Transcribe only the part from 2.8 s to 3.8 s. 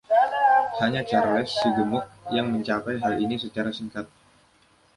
hal ini secara